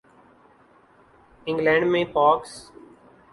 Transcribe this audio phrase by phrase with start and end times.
[1.47, 2.51] England میں پاکس